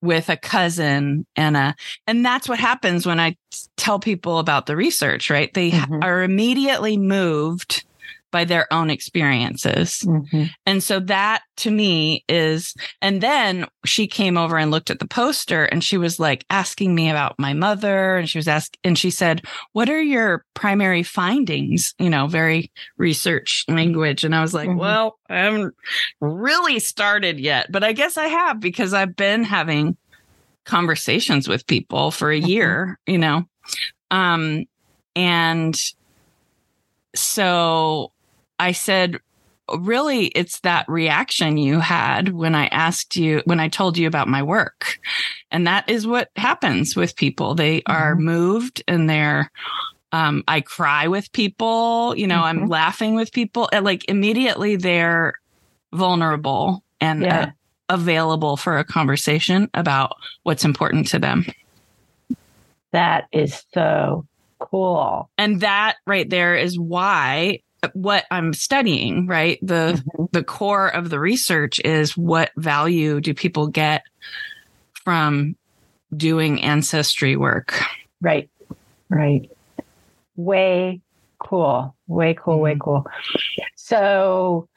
with 0.00 0.28
a 0.28 0.36
cousin 0.36 1.26
and 1.34 1.56
a 1.56 1.74
and 2.06 2.24
that's 2.24 2.48
what 2.48 2.58
happens 2.58 3.06
when 3.06 3.18
i 3.18 3.36
tell 3.76 3.98
people 3.98 4.38
about 4.38 4.66
the 4.66 4.76
research 4.76 5.30
right 5.30 5.54
they 5.54 5.70
mm-hmm. 5.70 6.02
are 6.02 6.22
immediately 6.22 6.96
moved 6.96 7.84
by 8.30 8.44
their 8.44 8.72
own 8.72 8.90
experiences. 8.90 10.00
Mm-hmm. 10.04 10.44
And 10.66 10.82
so 10.82 11.00
that 11.00 11.42
to 11.58 11.70
me 11.70 12.24
is, 12.28 12.74
and 13.00 13.20
then 13.20 13.66
she 13.84 14.06
came 14.06 14.36
over 14.36 14.58
and 14.58 14.70
looked 14.70 14.90
at 14.90 14.98
the 14.98 15.06
poster 15.06 15.64
and 15.64 15.82
she 15.82 15.96
was 15.96 16.20
like 16.20 16.44
asking 16.50 16.94
me 16.94 17.10
about 17.10 17.38
my 17.38 17.52
mother. 17.52 18.16
And 18.16 18.28
she 18.28 18.38
was 18.38 18.48
asking, 18.48 18.78
and 18.84 18.98
she 18.98 19.10
said, 19.10 19.42
What 19.72 19.88
are 19.88 20.02
your 20.02 20.44
primary 20.54 21.02
findings? 21.02 21.94
You 21.98 22.10
know, 22.10 22.26
very 22.26 22.70
research 22.96 23.64
language. 23.68 24.24
And 24.24 24.34
I 24.34 24.40
was 24.40 24.54
like, 24.54 24.68
mm-hmm. 24.68 24.78
Well, 24.78 25.18
I 25.28 25.38
haven't 25.38 25.74
really 26.20 26.78
started 26.78 27.40
yet, 27.40 27.70
but 27.70 27.84
I 27.84 27.92
guess 27.92 28.16
I 28.16 28.28
have 28.28 28.60
because 28.60 28.92
I've 28.92 29.16
been 29.16 29.44
having 29.44 29.96
conversations 30.64 31.48
with 31.48 31.66
people 31.66 32.10
for 32.10 32.30
a 32.30 32.38
mm-hmm. 32.38 32.48
year, 32.48 32.98
you 33.06 33.18
know. 33.18 33.44
Um, 34.10 34.66
and 35.16 35.78
so 37.14 38.12
I 38.58 38.72
said, 38.72 39.18
really, 39.78 40.26
it's 40.26 40.60
that 40.60 40.88
reaction 40.88 41.58
you 41.58 41.80
had 41.80 42.30
when 42.30 42.54
I 42.54 42.66
asked 42.68 43.16
you, 43.16 43.42
when 43.44 43.60
I 43.60 43.68
told 43.68 43.98
you 43.98 44.06
about 44.06 44.28
my 44.28 44.42
work. 44.42 44.98
And 45.50 45.66
that 45.66 45.88
is 45.88 46.06
what 46.06 46.30
happens 46.36 46.96
with 46.96 47.16
people. 47.16 47.54
They 47.54 47.80
mm-hmm. 47.80 47.92
are 47.92 48.16
moved 48.16 48.82
and 48.88 49.08
they're, 49.08 49.50
um, 50.12 50.42
I 50.48 50.62
cry 50.62 51.08
with 51.08 51.30
people, 51.32 52.14
you 52.16 52.26
know, 52.26 52.36
mm-hmm. 52.36 52.62
I'm 52.62 52.68
laughing 52.68 53.14
with 53.14 53.32
people. 53.32 53.68
And 53.72 53.84
like 53.84 54.08
immediately 54.08 54.76
they're 54.76 55.34
vulnerable 55.92 56.82
and 57.00 57.22
yeah. 57.22 57.40
uh, 57.40 57.50
available 57.90 58.56
for 58.56 58.78
a 58.78 58.84
conversation 58.84 59.70
about 59.74 60.16
what's 60.42 60.64
important 60.64 61.08
to 61.08 61.18
them. 61.18 61.44
That 62.92 63.26
is 63.32 63.64
so 63.74 64.26
cool. 64.58 65.30
And 65.36 65.60
that 65.60 65.96
right 66.06 66.28
there 66.28 66.56
is 66.56 66.78
why 66.78 67.60
what 67.92 68.24
I'm 68.30 68.52
studying, 68.52 69.26
right? 69.26 69.58
The 69.62 70.02
mm-hmm. 70.02 70.24
the 70.32 70.44
core 70.44 70.88
of 70.88 71.10
the 71.10 71.20
research 71.20 71.80
is 71.80 72.16
what 72.16 72.50
value 72.56 73.20
do 73.20 73.34
people 73.34 73.68
get 73.68 74.02
from 75.04 75.56
doing 76.16 76.62
ancestry 76.62 77.36
work? 77.36 77.80
Right. 78.20 78.50
Right. 79.08 79.50
Way 80.36 81.00
cool. 81.38 81.94
Way 82.06 82.34
cool, 82.34 82.54
mm-hmm. 82.54 82.62
way 82.62 82.76
cool. 82.80 83.06
So 83.76 84.68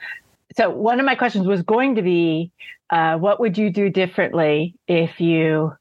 so 0.55 0.69
one 0.69 0.99
of 0.99 1.05
my 1.05 1.15
questions 1.15 1.47
was 1.47 1.61
going 1.61 1.95
to 1.95 2.01
be 2.01 2.51
uh, 2.89 3.17
what 3.17 3.39
would 3.39 3.57
you 3.57 3.71
do 3.71 3.89
differently 3.89 4.75
if 4.87 5.19
you 5.21 5.73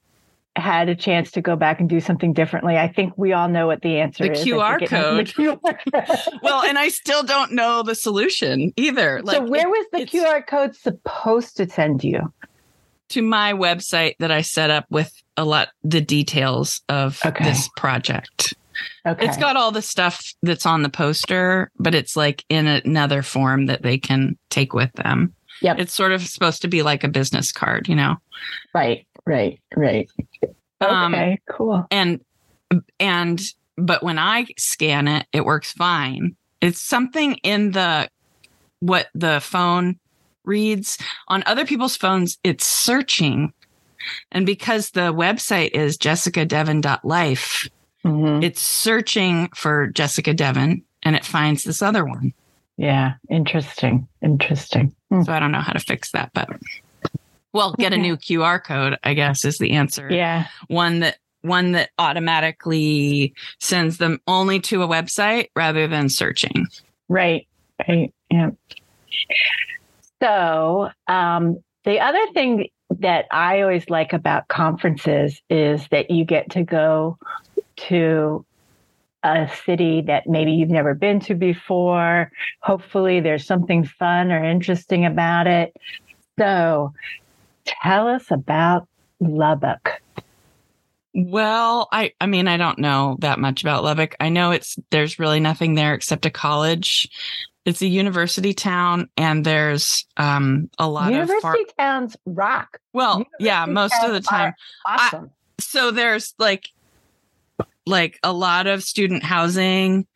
had 0.57 0.89
a 0.89 0.95
chance 0.95 1.31
to 1.33 1.41
go 1.41 1.57
back 1.57 1.81
and 1.81 1.89
do 1.89 2.01
something 2.01 2.33
differently, 2.33 2.77
I 2.77 2.89
think 2.89 3.15
we 3.17 3.33
all 3.33 3.49
know 3.49 3.67
what 3.67 3.83
the 3.83 3.99
answer 4.01 4.25
the 4.25 4.33
is. 4.33 4.45
QR 4.45 4.87
code. 4.87 5.27
The 5.27 5.33
QR 5.33 5.59
code. 6.29 6.41
well, 6.43 6.63
and 6.63 6.79
I 6.79 6.89
still 6.89 7.23
don't 7.23 7.53
know 7.53 7.83
the 7.83 7.95
solution 7.95 8.73
either. 8.77 9.23
Like, 9.23 9.37
so, 9.37 9.45
where 9.45 9.69
was 9.69 9.87
the 9.93 10.07
QR 10.07 10.47
code 10.47 10.75
supposed 10.75 11.57
to 11.59 11.69
send 11.69 12.03
you? 12.03 12.33
To 13.11 13.23
my 13.23 13.53
website 13.53 14.15
that 14.21 14.31
I 14.31 14.43
set 14.43 14.71
up 14.71 14.87
with 14.89 15.13
a 15.37 15.45
lot 15.45 15.69
the 15.83 16.01
details 16.01 16.81
of 16.89 17.21
okay. 17.25 17.45
this 17.45 17.69
project. 17.77 18.55
Okay. 19.07 19.27
It's 19.27 19.37
got 19.37 19.57
all 19.57 19.73
the 19.73 19.83
stuff 19.83 20.23
that's 20.43 20.67
on 20.67 20.83
the 20.83 20.89
poster, 20.89 21.71
but 21.79 21.95
it's 21.95 22.17
like 22.17 22.45
in 22.49 22.67
another 22.67 23.23
form 23.23 23.67
that 23.67 23.83
they 23.83 23.99
can 23.99 24.39
take 24.49 24.75
with 24.75 24.93
them. 24.93 25.35
Yep. 25.63 25.79
It's 25.79 25.95
sort 25.95 26.13
of 26.13 26.23
supposed 26.23 26.63
to 26.63 26.69
be 26.69 26.83
like 26.83 27.05
a 27.05 27.09
business 27.09 27.53
card, 27.53 27.89
you 27.89 27.95
know? 27.95 28.17
Right, 28.75 29.07
right, 29.31 29.61
right. 29.77 30.11
Um, 30.81 31.15
okay, 31.15 31.39
cool. 31.49 31.87
And, 31.91 32.21
and, 32.99 33.41
but 33.77 34.03
when 34.03 34.19
I 34.19 34.47
scan 34.59 35.09
it, 35.09 35.27
it 35.33 35.45
works 35.45 35.73
fine. 35.73 36.37
It's 36.61 36.81
something 36.81 37.35
in 37.43 37.73
the, 37.73 38.09
what 38.81 39.09
the 39.15 39.41
phone 39.41 39.99
reads 40.45 40.99
on 41.29 41.43
other 41.47 41.65
people's 41.65 41.97
phones, 41.97 42.39
it's 42.45 42.67
searching. 42.67 43.53
And 44.33 44.47
because 44.47 44.91
the 44.91 45.13
website 45.13 45.71
is 45.73 45.99
jessicadevin.life, 45.99 47.69
mm-hmm. 48.05 48.43
it's 48.43 48.61
searching 48.61 49.49
for 49.55 49.89
Jessica 49.89 50.35
Devin 50.35 50.83
and 51.03 51.17
it 51.17 51.25
finds 51.25 51.65
this 51.65 51.83
other 51.83 52.05
one. 52.05 52.33
Yeah, 52.77 53.15
interesting. 53.29 54.09
Interesting. 54.23 54.95
Mm. 55.13 55.27
So 55.27 55.33
I 55.33 55.41
don't 55.41 55.53
know 55.53 55.61
how 55.61 55.75
to 55.75 55.81
fix 55.81 56.13
that, 56.13 56.31
but 56.33 56.49
well, 57.53 57.75
get 57.79 57.93
a 57.93 57.97
new 57.97 58.17
QR 58.17 58.63
code, 58.63 58.97
I 59.03 59.15
guess 59.15 59.45
is 59.45 59.59
the 59.59 59.73
answer. 59.73 60.09
Yeah. 60.11 60.47
One 60.69 61.01
that 61.01 61.19
one 61.43 61.73
that 61.73 61.91
automatically 61.99 63.35
sends 63.61 63.97
them 63.97 64.21
only 64.27 64.61
to 64.61 64.83
a 64.83 64.89
website 64.89 65.49
rather 65.57 65.87
than 65.89 66.09
searching. 66.09 66.67
Right. 67.09 67.47
Right. 67.89 68.13
Yeah. 68.31 68.51
So, 70.23 70.91
um, 71.07 71.63
the 71.85 72.01
other 72.01 72.27
thing 72.35 72.69
that 72.99 73.27
I 73.31 73.63
always 73.63 73.89
like 73.89 74.13
about 74.13 74.49
conferences 74.49 75.41
is 75.49 75.87
that 75.91 76.11
you 76.11 76.25
get 76.25 76.51
to 76.51 76.63
go 76.63 77.19
to 77.77 78.45
a 79.23 79.51
city 79.65 80.03
that 80.03 80.27
maybe 80.27 80.53
you've 80.53 80.71
never 80.71 80.95
been 80.95 81.21
to 81.21 81.35
before. 81.35 82.31
Hopefully, 82.61 83.21
there's 83.21 83.47
something 83.47 83.85
fun 83.85 84.31
or 84.31 84.45
interesting 84.45 85.05
about 85.07 85.47
it. 85.47 85.75
So, 86.39 86.93
tell 87.83 88.09
us 88.09 88.31
about 88.31 88.89
Lubbock. 89.21 90.01
Well, 91.15 91.89
I 91.93 92.13
I 92.21 92.27
mean 92.27 92.49
I 92.49 92.57
don't 92.57 92.79
know 92.79 93.17
that 93.21 93.39
much 93.39 93.63
about 93.63 93.85
Lubbock. 93.85 94.15
I 94.21 94.29
know 94.29 94.53
it's 94.53 94.77
there's 94.91 95.19
really 95.19 95.41
nothing 95.41 95.75
there 95.75 95.95
except 95.95 96.27
a 96.27 96.31
college. 96.31 97.09
It's 97.65 97.83
a 97.83 97.87
university 97.87 98.55
town 98.55 99.09
and 99.17 99.45
there's 99.45 100.07
um 100.17 100.71
a 100.79 100.89
lot 100.89 101.11
university 101.11 101.37
of 101.37 101.43
university 101.43 101.73
towns 101.79 102.17
rock. 102.27 102.79
Well, 102.93 103.19
university 103.19 103.45
yeah, 103.45 103.67
most 103.67 103.95
of 104.03 104.13
the 104.13 104.21
time. 104.21 104.55
Awesome. 104.87 105.31
I, 105.59 105.63
so 105.63 105.91
there's 105.91 106.35
like 106.39 106.69
like 107.87 108.19
a 108.23 108.33
lot 108.33 108.67
of 108.67 108.83
student 108.83 109.25
housing, 109.25 110.07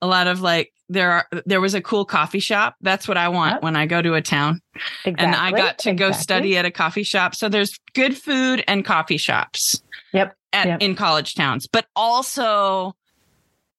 a 0.00 0.06
lot 0.06 0.26
of 0.26 0.40
like 0.40 0.72
there 0.92 1.10
are 1.10 1.26
there 1.46 1.60
was 1.60 1.74
a 1.74 1.80
cool 1.80 2.04
coffee 2.04 2.40
shop. 2.40 2.76
That's 2.80 3.08
what 3.08 3.16
I 3.16 3.28
want 3.28 3.54
yep. 3.54 3.62
when 3.62 3.76
I 3.76 3.86
go 3.86 4.02
to 4.02 4.14
a 4.14 4.22
town. 4.22 4.60
Exactly. 5.04 5.26
And 5.26 5.34
I 5.34 5.50
got 5.50 5.78
to 5.78 5.90
exactly. 5.90 5.94
go 5.94 6.12
study 6.12 6.56
at 6.56 6.64
a 6.64 6.70
coffee 6.70 7.02
shop. 7.02 7.34
So 7.34 7.48
there's 7.48 7.78
good 7.94 8.16
food 8.16 8.62
and 8.68 8.84
coffee 8.84 9.16
shops. 9.16 9.82
Yep. 10.12 10.36
At, 10.52 10.66
yep. 10.66 10.82
in 10.82 10.94
college 10.94 11.34
towns, 11.34 11.66
but 11.66 11.86
also 11.96 12.94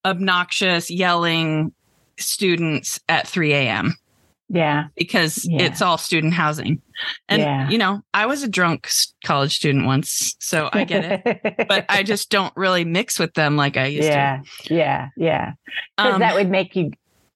obnoxious 0.03 0.89
yelling 0.89 1.71
students 2.17 2.99
at 3.07 3.27
3 3.27 3.53
a.m. 3.53 3.95
Yeah. 4.49 4.85
Because 4.95 5.47
yeah. 5.49 5.63
it's 5.63 5.81
all 5.81 5.97
student 5.97 6.33
housing. 6.33 6.81
And, 7.27 7.41
yeah. 7.41 7.69
you 7.69 7.77
know, 7.77 8.01
I 8.13 8.27
was 8.27 8.43
a 8.43 8.47
drunk 8.47 8.87
college 9.25 9.55
student 9.55 9.85
once, 9.85 10.35
so 10.39 10.69
I 10.71 10.83
get 10.83 11.23
it. 11.25 11.67
but 11.67 11.85
I 11.89 12.03
just 12.03 12.29
don't 12.29 12.55
really 12.55 12.85
mix 12.85 13.17
with 13.17 13.33
them 13.33 13.55
like 13.55 13.77
I 13.77 13.87
used 13.87 14.07
yeah. 14.07 14.41
to. 14.65 14.73
Yeah. 14.73 14.83
Yeah. 14.83 15.09
Yeah. 15.17 15.51
Because 15.97 16.13
um, 16.13 16.19
that 16.19 16.35
would 16.35 16.49
make 16.49 16.75
you, 16.75 16.91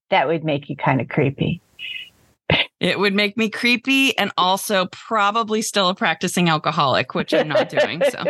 that 0.10 0.28
would 0.28 0.44
make 0.44 0.70
you 0.70 0.76
kind 0.76 1.02
of 1.02 1.10
creepy. 1.10 1.62
It 2.80 3.00
would 3.00 3.14
make 3.14 3.38
me 3.38 3.50
creepy 3.50 4.18
and 4.18 4.32
also 4.38 4.86
probably 4.88 5.62
still 5.62 5.90
a 5.90 5.96
practicing 5.96 6.48
alcoholic, 6.48 7.16
which 7.16 7.34
I'm 7.34 7.48
not 7.48 7.70
doing. 7.70 8.02
So 8.10 8.24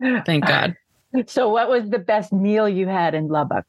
thank 0.24 0.46
God. 0.46 0.76
So, 1.26 1.48
what 1.48 1.68
was 1.68 1.90
the 1.90 1.98
best 1.98 2.32
meal 2.32 2.68
you 2.68 2.88
had 2.88 3.14
in 3.14 3.28
Lubbock? 3.28 3.66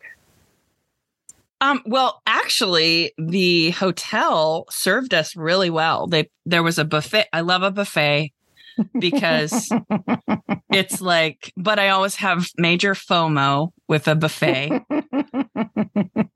Um, 1.61 1.81
well, 1.85 2.21
actually, 2.25 3.13
the 3.17 3.71
hotel 3.71 4.65
served 4.69 5.13
us 5.13 5.35
really 5.35 5.69
well. 5.69 6.07
They 6.07 6.29
there 6.45 6.63
was 6.63 6.79
a 6.79 6.85
buffet. 6.85 7.27
I 7.31 7.41
love 7.41 7.61
a 7.61 7.71
buffet 7.71 8.31
because 8.99 9.69
it's 10.71 11.01
like, 11.01 11.51
but 11.57 11.79
I 11.79 11.89
always 11.89 12.15
have 12.15 12.49
major 12.57 12.93
FOMO 12.93 13.71
with 13.87 14.07
a 14.07 14.15
buffet. 14.15 14.81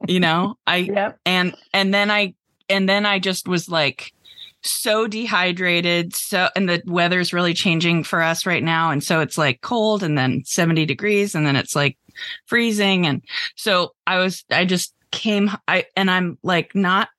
you 0.07 0.19
know, 0.19 0.55
I 0.67 0.77
yep. 0.77 1.19
and 1.25 1.55
and 1.73 1.93
then 1.93 2.11
I 2.11 2.33
and 2.69 2.87
then 2.87 3.05
I 3.05 3.19
just 3.19 3.47
was 3.47 3.69
like 3.69 4.13
so 4.61 5.07
dehydrated. 5.07 6.15
So, 6.15 6.49
and 6.55 6.67
the 6.67 6.81
weather's 6.85 7.33
really 7.33 7.53
changing 7.53 8.03
for 8.03 8.21
us 8.21 8.45
right 8.45 8.63
now. 8.63 8.91
And 8.91 9.03
so 9.03 9.21
it's 9.21 9.37
like 9.37 9.61
cold 9.61 10.03
and 10.03 10.17
then 10.17 10.43
70 10.45 10.85
degrees 10.85 11.35
and 11.35 11.45
then 11.45 11.55
it's 11.55 11.75
like 11.75 11.97
freezing. 12.45 13.05
And 13.05 13.21
so 13.55 13.93
I 14.05 14.17
was, 14.17 14.43
I 14.51 14.65
just 14.65 14.93
came, 15.11 15.49
I, 15.67 15.85
and 15.95 16.11
I'm 16.11 16.37
like 16.43 16.75
not 16.75 17.09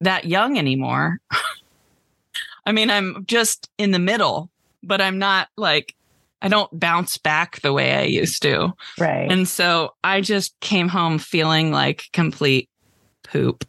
that 0.00 0.24
young 0.24 0.58
anymore. 0.58 1.18
I 2.68 2.72
mean, 2.72 2.90
I'm 2.90 3.24
just 3.26 3.70
in 3.78 3.92
the 3.92 3.98
middle, 3.98 4.50
but 4.82 5.00
I'm 5.00 5.18
not 5.18 5.48
like, 5.56 5.94
I 6.42 6.48
don't 6.48 6.78
bounce 6.78 7.16
back 7.16 7.62
the 7.62 7.72
way 7.72 7.94
I 7.94 8.02
used 8.02 8.42
to. 8.42 8.74
Right. 8.98 9.32
And 9.32 9.48
so 9.48 9.94
I 10.04 10.20
just 10.20 10.60
came 10.60 10.86
home 10.86 11.18
feeling 11.18 11.72
like 11.72 12.04
complete 12.12 12.68
poop. 13.22 13.64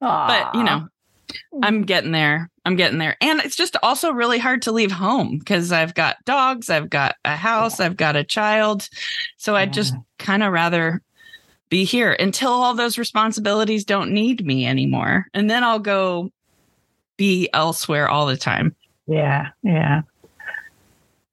Aww. 0.00 0.28
But, 0.28 0.54
you 0.54 0.62
know, 0.62 0.86
I'm 1.60 1.82
getting 1.82 2.12
there. 2.12 2.48
I'm 2.64 2.76
getting 2.76 2.98
there. 2.98 3.16
And 3.20 3.40
it's 3.40 3.56
just 3.56 3.76
also 3.82 4.12
really 4.12 4.38
hard 4.38 4.62
to 4.62 4.70
leave 4.70 4.92
home 4.92 5.38
because 5.38 5.72
I've 5.72 5.94
got 5.94 6.24
dogs, 6.24 6.70
I've 6.70 6.88
got 6.88 7.16
a 7.24 7.34
house, 7.34 7.80
yeah. 7.80 7.86
I've 7.86 7.96
got 7.96 8.14
a 8.14 8.22
child. 8.22 8.88
So 9.38 9.54
yeah. 9.54 9.62
I'd 9.62 9.72
just 9.72 9.92
kind 10.20 10.44
of 10.44 10.52
rather 10.52 11.02
be 11.68 11.82
here 11.82 12.12
until 12.12 12.52
all 12.52 12.74
those 12.74 12.96
responsibilities 12.96 13.84
don't 13.84 14.12
need 14.12 14.46
me 14.46 14.66
anymore. 14.66 15.26
And 15.34 15.50
then 15.50 15.64
I'll 15.64 15.80
go 15.80 16.30
be 17.16 17.48
elsewhere 17.52 18.08
all 18.08 18.26
the 18.26 18.36
time. 18.36 18.74
Yeah. 19.06 19.48
Yeah. 19.62 20.02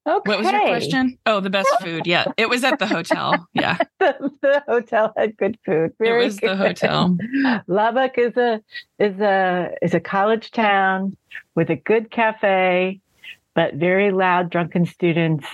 Okay. 0.06 0.28
What 0.28 0.38
was 0.38 0.50
your 0.50 0.60
question? 0.60 1.18
Oh, 1.24 1.40
the 1.40 1.48
best 1.48 1.70
food. 1.80 2.06
Yeah, 2.06 2.26
it 2.36 2.50
was 2.50 2.62
at 2.62 2.78
the 2.78 2.86
hotel. 2.86 3.48
Yeah, 3.54 3.78
the, 3.98 4.30
the, 4.42 4.62
hotel 4.68 5.14
had 5.16 5.34
good 5.38 5.56
food. 5.64 5.94
Very 5.98 6.22
it 6.22 6.26
was 6.26 6.38
good. 6.38 6.50
the 6.50 6.56
hotel. 6.56 7.16
Lubbock 7.66 8.18
is 8.18 8.36
a 8.36 8.60
is 8.98 9.18
a 9.20 9.70
is 9.80 9.94
a 9.94 10.00
college 10.00 10.50
town 10.50 11.16
with 11.54 11.70
a 11.70 11.76
good 11.76 12.10
cafe, 12.10 13.00
but 13.54 13.74
very 13.74 14.12
loud 14.12 14.50
drunken 14.50 14.84
students. 14.84 15.46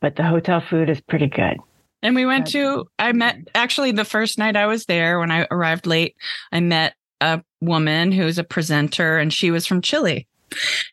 But 0.00 0.16
the 0.16 0.24
hotel 0.24 0.60
food 0.60 0.90
is 0.90 1.00
pretty 1.00 1.28
good. 1.28 1.56
And 2.02 2.14
we 2.14 2.26
went 2.26 2.48
to. 2.48 2.86
I 2.98 3.12
met 3.12 3.48
actually 3.54 3.92
the 3.92 4.04
first 4.04 4.36
night 4.36 4.56
I 4.56 4.66
was 4.66 4.84
there 4.84 5.18
when 5.18 5.30
I 5.30 5.46
arrived 5.50 5.86
late. 5.86 6.16
I 6.52 6.60
met 6.60 6.96
a 7.22 7.42
woman 7.60 8.12
who's 8.12 8.38
a 8.38 8.44
presenter, 8.44 9.18
and 9.18 9.32
she 9.32 9.50
was 9.50 9.66
from 9.66 9.82
Chile. 9.82 10.26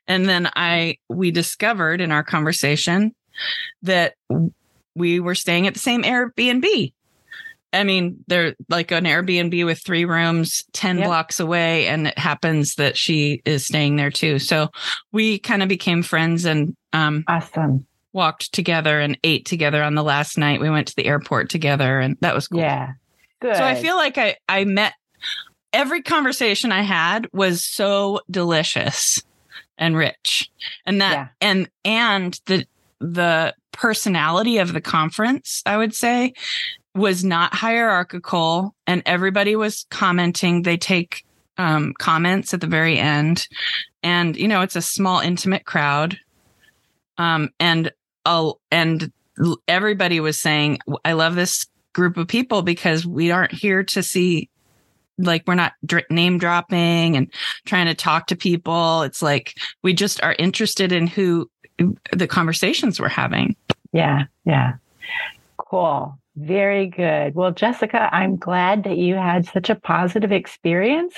And 0.07 0.27
then 0.27 0.49
I, 0.55 0.97
we 1.09 1.31
discovered 1.31 2.01
in 2.01 2.11
our 2.11 2.23
conversation 2.23 3.13
that 3.83 4.15
we 4.95 5.19
were 5.19 5.35
staying 5.35 5.67
at 5.67 5.73
the 5.73 5.79
same 5.79 6.03
Airbnb. 6.03 6.93
I 7.71 7.83
mean, 7.83 8.23
they're 8.27 8.55
like 8.69 8.91
an 8.91 9.05
Airbnb 9.05 9.65
with 9.65 9.79
three 9.79 10.05
rooms 10.05 10.63
10 10.73 10.99
yep. 10.99 11.07
blocks 11.07 11.39
away. 11.39 11.87
And 11.87 12.07
it 12.07 12.17
happens 12.17 12.75
that 12.75 12.95
she 12.95 13.41
is 13.45 13.65
staying 13.65 13.95
there 13.95 14.11
too. 14.11 14.37
So 14.37 14.69
we 15.11 15.39
kind 15.39 15.63
of 15.63 15.69
became 15.69 16.03
friends 16.03 16.45
and, 16.45 16.75
um, 16.93 17.23
awesome. 17.27 17.87
Walked 18.11 18.53
together 18.53 18.99
and 18.99 19.17
ate 19.23 19.47
together 19.47 19.81
on 19.81 19.95
the 19.95 20.03
last 20.03 20.37
night. 20.37 20.61
We 20.61 20.69
went 20.69 20.87
to 20.89 20.95
the 20.95 21.05
airport 21.05 21.49
together 21.49 21.99
and 21.99 22.15
that 22.21 22.35
was 22.35 22.47
cool. 22.47 22.59
Yeah. 22.59 22.93
Good. 23.39 23.55
So 23.55 23.63
I 23.63 23.73
feel 23.73 23.95
like 23.95 24.19
I, 24.19 24.37
I 24.47 24.65
met 24.65 24.93
every 25.73 26.01
conversation 26.01 26.71
I 26.71 26.83
had 26.83 27.27
was 27.33 27.63
so 27.63 28.21
delicious 28.29 29.23
and 29.77 29.97
rich. 29.97 30.49
And 30.85 31.01
that 31.01 31.13
yeah. 31.13 31.27
and 31.41 31.69
and 31.83 32.39
the 32.45 32.65
the 32.99 33.53
personality 33.71 34.59
of 34.59 34.71
the 34.71 34.79
conference 34.79 35.63
i 35.65 35.75
would 35.75 35.95
say 35.95 36.31
was 36.95 37.23
not 37.23 37.55
hierarchical 37.55 38.75
and 38.85 39.01
everybody 39.05 39.55
was 39.55 39.85
commenting. 39.89 40.61
They 40.61 40.77
take 40.77 41.25
um, 41.57 41.93
comments 41.97 42.53
at 42.53 42.61
the 42.61 42.67
very 42.67 42.99
end. 42.99 43.47
And 44.03 44.35
you 44.35 44.47
know 44.47 44.61
it's 44.61 44.75
a 44.75 44.81
small 44.81 45.19
intimate 45.19 45.65
crowd. 45.65 46.17
Um, 47.17 47.49
and 47.59 47.91
oh 48.25 48.59
and 48.71 49.11
everybody 49.67 50.19
was 50.19 50.39
saying 50.39 50.77
i 51.03 51.13
love 51.13 51.33
this 51.33 51.65
group 51.93 52.17
of 52.17 52.27
people 52.27 52.61
because 52.61 53.05
we 53.05 53.31
aren't 53.31 53.51
here 53.51 53.83
to 53.83 54.03
see 54.03 54.49
like 55.17 55.43
we're 55.47 55.55
not 55.55 55.73
name 56.09 56.37
dropping 56.37 57.15
and 57.15 57.31
trying 57.65 57.87
to 57.87 57.93
talk 57.93 58.27
to 58.27 58.35
people. 58.35 59.03
It's 59.03 59.21
like 59.21 59.55
we 59.81 59.93
just 59.93 60.21
are 60.23 60.35
interested 60.39 60.91
in 60.91 61.07
who 61.07 61.49
the 62.11 62.27
conversations 62.27 62.99
we're 62.99 63.09
having. 63.09 63.55
Yeah, 63.91 64.23
yeah. 64.45 64.73
Cool. 65.57 66.17
Very 66.35 66.87
good. 66.87 67.35
Well, 67.35 67.51
Jessica, 67.51 68.09
I'm 68.11 68.37
glad 68.37 68.85
that 68.85 68.97
you 68.97 69.15
had 69.15 69.45
such 69.45 69.69
a 69.69 69.75
positive 69.75 70.31
experience 70.31 71.13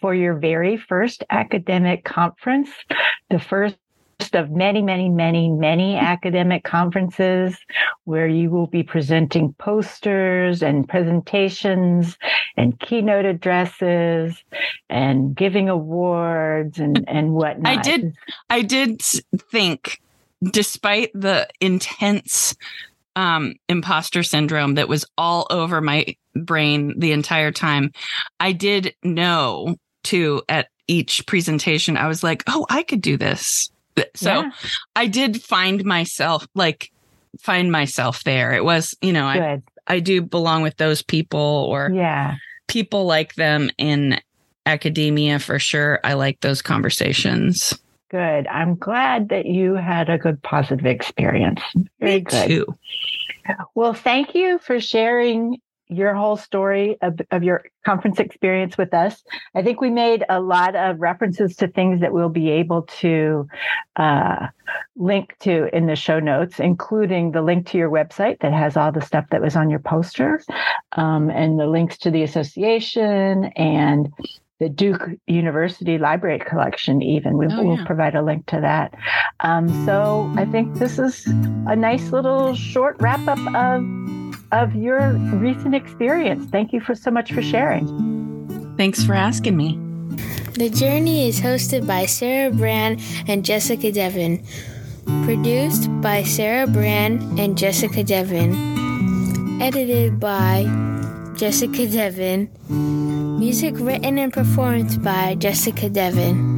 for 0.00 0.14
your 0.14 0.34
very 0.34 0.76
first 0.76 1.24
academic 1.30 2.04
conference, 2.04 2.70
the 3.30 3.40
first 3.40 3.76
of 4.34 4.50
many, 4.50 4.82
many, 4.82 5.08
many, 5.08 5.50
many 5.50 5.96
academic 5.96 6.64
conferences 6.64 7.56
where 8.04 8.26
you 8.26 8.50
will 8.50 8.66
be 8.66 8.82
presenting 8.82 9.52
posters 9.54 10.62
and 10.62 10.88
presentations 10.88 12.16
and 12.56 12.78
keynote 12.80 13.24
addresses 13.24 14.42
and 14.88 15.34
giving 15.34 15.68
awards 15.68 16.78
and, 16.78 17.04
and 17.08 17.32
whatnot. 17.34 17.78
I 17.78 17.82
did, 17.82 18.14
I 18.50 18.62
did 18.62 19.02
think, 19.50 20.00
despite 20.42 21.10
the 21.14 21.48
intense 21.60 22.56
um, 23.16 23.54
imposter 23.68 24.22
syndrome 24.22 24.74
that 24.74 24.88
was 24.88 25.04
all 25.16 25.46
over 25.50 25.80
my 25.80 26.16
brain 26.34 26.98
the 26.98 27.12
entire 27.12 27.52
time, 27.52 27.92
I 28.40 28.52
did 28.52 28.94
know 29.02 29.76
too 30.02 30.42
at 30.48 30.68
each 30.86 31.26
presentation, 31.26 31.96
I 31.96 32.06
was 32.08 32.22
like, 32.22 32.44
oh, 32.46 32.66
I 32.68 32.82
could 32.82 33.00
do 33.00 33.16
this. 33.16 33.70
So 34.14 34.40
yeah. 34.40 34.50
I 34.96 35.06
did 35.06 35.42
find 35.42 35.84
myself 35.84 36.46
like 36.54 36.90
find 37.40 37.70
myself 37.70 38.24
there. 38.24 38.52
It 38.52 38.64
was, 38.64 38.96
you 39.00 39.12
know, 39.12 39.32
Good. 39.32 39.62
I 39.88 39.94
I 39.94 40.00
do 40.00 40.22
belong 40.22 40.62
with 40.62 40.76
those 40.76 41.02
people 41.02 41.66
or 41.68 41.90
yeah, 41.92 42.36
people 42.68 43.06
like 43.06 43.34
them 43.34 43.70
in 43.78 44.20
academia 44.66 45.38
for 45.38 45.58
sure. 45.58 46.00
I 46.04 46.14
like 46.14 46.40
those 46.40 46.62
conversations. 46.62 47.78
Good. 48.10 48.46
I'm 48.46 48.76
glad 48.76 49.28
that 49.30 49.46
you 49.46 49.74
had 49.74 50.08
a 50.08 50.18
good 50.18 50.42
positive 50.42 50.86
experience. 50.86 51.60
Very 52.00 52.14
Me 52.16 52.20
good. 52.20 52.48
Too. 52.48 52.78
Well, 53.74 53.92
thank 53.92 54.34
you 54.34 54.58
for 54.58 54.80
sharing 54.80 55.58
your 55.88 56.14
whole 56.14 56.36
story 56.36 56.96
of, 57.02 57.20
of 57.30 57.42
your 57.42 57.64
conference 57.84 58.18
experience 58.18 58.78
with 58.78 58.94
us. 58.94 59.22
I 59.54 59.62
think 59.62 59.80
we 59.80 59.90
made 59.90 60.24
a 60.28 60.40
lot 60.40 60.74
of 60.74 61.00
references 61.00 61.56
to 61.56 61.68
things 61.68 62.00
that 62.00 62.12
we'll 62.12 62.30
be 62.30 62.50
able 62.50 62.82
to 63.00 63.46
uh, 63.96 64.46
link 64.96 65.36
to 65.40 65.74
in 65.76 65.86
the 65.86 65.96
show 65.96 66.20
notes, 66.20 66.58
including 66.58 67.32
the 67.32 67.42
link 67.42 67.66
to 67.68 67.78
your 67.78 67.90
website 67.90 68.40
that 68.40 68.52
has 68.52 68.76
all 68.76 68.92
the 68.92 69.02
stuff 69.02 69.26
that 69.30 69.42
was 69.42 69.56
on 69.56 69.68
your 69.68 69.78
poster, 69.78 70.42
um, 70.92 71.30
and 71.30 71.60
the 71.60 71.66
links 71.66 71.98
to 71.98 72.10
the 72.10 72.22
association 72.22 73.44
and 73.56 74.12
the 74.60 74.68
Duke 74.68 75.10
University 75.26 75.98
Library 75.98 76.38
Collection, 76.38 77.02
even. 77.02 77.36
We, 77.36 77.48
will 77.48 77.78
oh, 77.78 77.84
provide 77.84 78.14
a 78.14 78.22
link 78.22 78.46
to 78.46 78.60
that. 78.60 78.94
Um, 79.40 79.68
so 79.84 80.32
I 80.36 80.44
think 80.46 80.76
this 80.76 80.98
is 80.98 81.26
a 81.66 81.76
nice 81.76 82.12
little 82.12 82.54
short 82.54 82.96
wrap 83.00 83.26
up 83.26 83.54
of 83.54 84.23
of 84.54 84.74
your 84.74 85.12
recent 85.34 85.74
experience. 85.74 86.46
Thank 86.50 86.72
you 86.72 86.80
for 86.80 86.94
so 86.94 87.10
much 87.10 87.32
for 87.32 87.42
sharing. 87.42 87.86
Thanks 88.76 89.04
for 89.04 89.14
asking 89.14 89.56
me. 89.56 89.78
The 90.54 90.70
Journey 90.70 91.28
is 91.28 91.40
hosted 91.40 91.86
by 91.86 92.06
Sara 92.06 92.52
Brand 92.52 93.00
and 93.26 93.44
Jessica 93.44 93.90
Devin. 93.90 94.44
Produced 95.24 95.90
by 96.00 96.22
Sara 96.22 96.68
Brand 96.68 97.38
and 97.38 97.58
Jessica 97.58 98.04
Devin. 98.04 98.54
Edited 99.60 100.20
by 100.20 100.64
Jessica 101.36 101.88
Devin. 101.88 102.48
Music 103.38 103.74
written 103.78 104.18
and 104.18 104.32
performed 104.32 105.02
by 105.02 105.34
Jessica 105.34 105.88
Devin. 105.88 106.53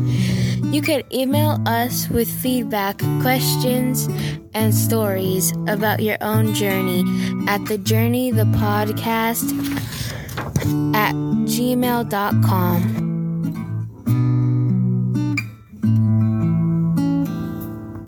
You 0.77 0.83
can 0.83 1.05
email 1.11 1.59
us 1.65 2.07
with 2.11 2.31
feedback, 2.31 2.99
questions, 3.23 4.11
and 4.53 4.75
stories 4.75 5.53
about 5.69 6.01
your 6.01 6.19
own 6.21 6.53
journey 6.53 7.03
at 7.49 7.65
the 7.65 7.79
journey 7.79 8.31
the 8.31 8.45
podcast 8.45 9.57
at 10.95 11.15
gmail.com. 11.49 13.06